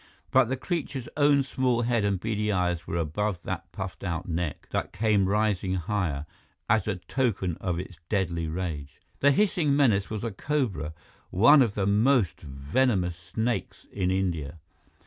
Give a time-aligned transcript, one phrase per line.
[0.31, 4.67] But the creature's own small head and beady eyes were above that puffed out neck
[4.71, 6.25] that came rising higher,
[6.67, 8.99] as token of its deadly rage.
[9.19, 10.95] The hissing menace was a cobra,
[11.29, 14.57] one of the most venomous snakes in India.